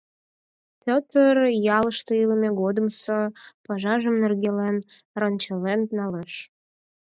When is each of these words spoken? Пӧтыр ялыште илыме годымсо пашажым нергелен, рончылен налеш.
Пӧтыр 0.81 1.35
ялыште 1.77 2.13
илыме 2.23 2.49
годымсо 2.61 3.19
пашажым 3.65 4.15
нергелен, 4.21 4.77
рончылен 5.19 5.81
налеш. 5.97 6.33